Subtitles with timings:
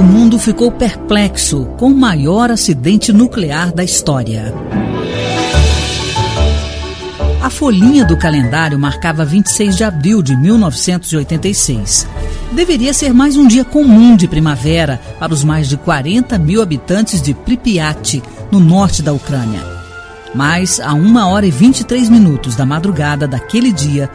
[0.00, 4.54] o mundo ficou perplexo com o maior acidente nuclear da história.
[7.42, 12.08] A folhinha do calendário marcava 26 de abril de 1986.
[12.50, 17.20] Deveria ser mais um dia comum de primavera para os mais de 40 mil habitantes
[17.20, 19.60] de Pripyat, no norte da Ucrânia.
[20.34, 24.08] Mas, a 1 hora e 23 minutos da madrugada daquele dia,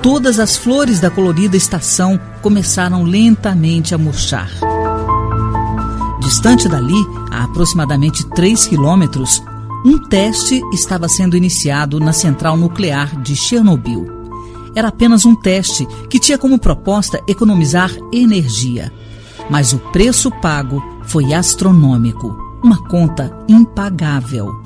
[0.00, 4.48] todas as flores da colorida estação começaram lentamente a murchar.
[6.22, 9.42] Distante dali, a aproximadamente 3 quilômetros,
[9.84, 14.06] um teste estava sendo iniciado na central nuclear de Chernobyl.
[14.74, 18.92] Era apenas um teste que tinha como proposta economizar energia.
[19.50, 24.62] Mas o preço pago foi astronômico uma conta impagável.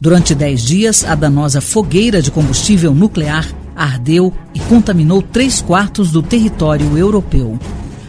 [0.00, 3.46] Durante dez dias, a danosa fogueira de combustível nuclear
[3.76, 7.58] ardeu e contaminou três quartos do território europeu.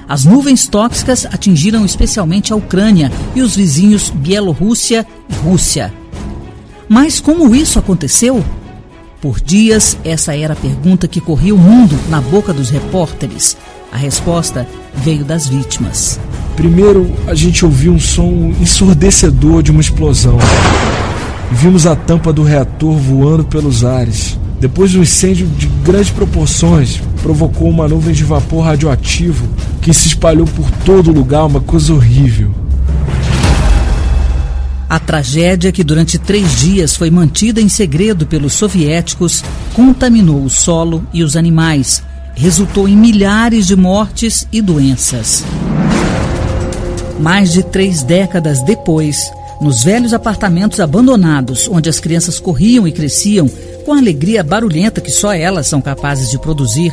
[0.08, 5.92] As nuvens tóxicas atingiram especialmente a Ucrânia e os vizinhos Bielorrússia e Rússia.
[6.88, 8.44] Mas como isso aconteceu?
[9.20, 13.58] Por dias, essa era a pergunta que corria o mundo na boca dos repórteres.
[13.92, 16.20] A resposta veio das vítimas.
[16.56, 20.38] Primeiro, a gente ouviu um som ensurdecedor de uma explosão.
[21.52, 24.38] Vimos a tampa do reator voando pelos ares.
[24.60, 29.48] Depois, um incêndio de grandes proporções provocou uma nuvem de vapor radioativo
[29.86, 32.52] que se espalhou por todo lugar, uma coisa horrível.
[34.90, 39.44] A tragédia, que durante três dias foi mantida em segredo pelos soviéticos,
[39.76, 42.02] contaminou o solo e os animais,
[42.34, 45.46] resultou em milhares de mortes e doenças.
[47.20, 53.48] Mais de três décadas depois, nos velhos apartamentos abandonados, onde as crianças corriam e cresciam
[53.86, 56.92] com a alegria barulhenta que só elas são capazes de produzir,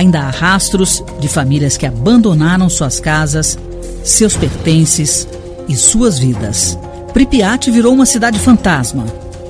[0.00, 3.58] ainda há rastros de famílias que abandonaram suas casas,
[4.02, 5.28] seus pertences
[5.68, 6.78] e suas vidas.
[7.12, 9.04] Pripyat virou uma cidade fantasma.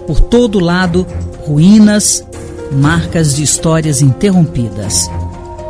[0.07, 1.07] Por todo lado,
[1.47, 2.25] ruínas,
[2.73, 5.09] marcas de histórias interrompidas.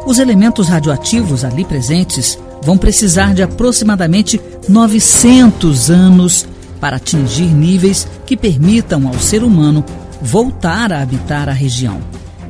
[0.06, 6.46] Os elementos radioativos ali presentes vão precisar de aproximadamente 900 anos
[6.80, 9.84] para atingir níveis que permitam ao ser humano
[10.22, 12.00] voltar a habitar a região.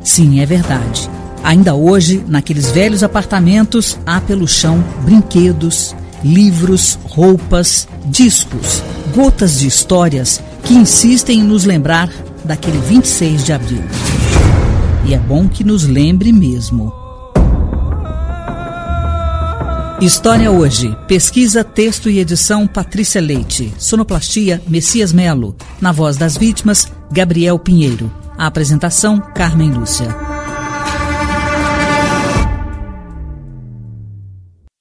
[0.03, 1.11] Sim, é verdade.
[1.43, 8.83] Ainda hoje, naqueles velhos apartamentos, há pelo chão brinquedos, livros, roupas, discos,
[9.15, 12.11] gotas de histórias que insistem em nos lembrar
[12.45, 13.83] daquele 26 de abril.
[15.07, 16.93] E é bom que nos lembre mesmo.
[20.01, 20.97] História hoje.
[21.07, 23.73] Pesquisa, texto e edição Patrícia Leite.
[23.77, 25.55] Sonoplastia Messias Melo.
[25.79, 28.11] Na voz das vítimas, Gabriel Pinheiro.
[28.39, 30.40] A apresentação Carmen Lúcia.